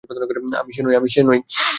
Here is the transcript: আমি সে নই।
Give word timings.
আমি 0.61 0.71
সে 1.13 1.21
নই। 1.21 1.39